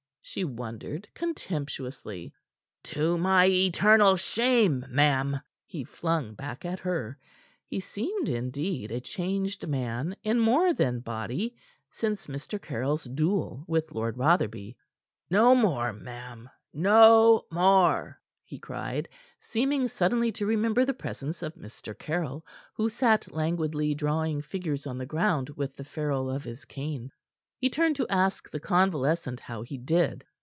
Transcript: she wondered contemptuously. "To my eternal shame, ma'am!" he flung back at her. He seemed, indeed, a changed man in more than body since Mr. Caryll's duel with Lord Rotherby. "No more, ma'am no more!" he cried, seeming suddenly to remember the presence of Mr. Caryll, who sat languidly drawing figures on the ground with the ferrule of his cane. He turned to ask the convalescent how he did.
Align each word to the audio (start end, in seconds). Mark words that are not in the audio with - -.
she 0.23 0.43
wondered 0.45 1.09
contemptuously. 1.13 2.31
"To 2.85 3.17
my 3.17 3.47
eternal 3.47 4.15
shame, 4.15 4.85
ma'am!" 4.87 5.41
he 5.65 5.83
flung 5.83 6.35
back 6.35 6.63
at 6.63 6.79
her. 6.81 7.17
He 7.65 7.81
seemed, 7.81 8.29
indeed, 8.29 8.91
a 8.91 9.01
changed 9.01 9.67
man 9.67 10.15
in 10.23 10.39
more 10.39 10.73
than 10.73 10.99
body 11.01 11.57
since 11.89 12.27
Mr. 12.27 12.61
Caryll's 12.61 13.03
duel 13.03 13.65
with 13.67 13.91
Lord 13.91 14.15
Rotherby. 14.15 14.77
"No 15.29 15.53
more, 15.53 15.91
ma'am 15.91 16.49
no 16.71 17.45
more!" 17.51 18.21
he 18.45 18.57
cried, 18.59 19.09
seeming 19.41 19.89
suddenly 19.89 20.31
to 20.33 20.45
remember 20.45 20.85
the 20.85 20.93
presence 20.93 21.41
of 21.41 21.55
Mr. 21.55 21.97
Caryll, 21.97 22.45
who 22.75 22.89
sat 22.89 23.33
languidly 23.33 23.93
drawing 23.95 24.41
figures 24.41 24.87
on 24.87 24.97
the 24.97 25.05
ground 25.05 25.49
with 25.49 25.75
the 25.75 25.83
ferrule 25.83 26.29
of 26.29 26.45
his 26.45 26.63
cane. 26.63 27.11
He 27.57 27.69
turned 27.69 27.95
to 27.97 28.07
ask 28.07 28.49
the 28.49 28.59
convalescent 28.59 29.39
how 29.41 29.61
he 29.61 29.77
did. 29.77 30.25